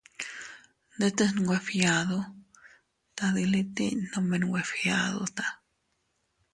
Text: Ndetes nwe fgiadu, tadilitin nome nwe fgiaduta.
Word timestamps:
Ndetes 0.97 1.31
nwe 1.35 1.57
fgiadu, 1.65 2.19
tadilitin 3.17 3.97
nome 4.11 4.35
nwe 4.39 4.61
fgiaduta. 4.69 5.45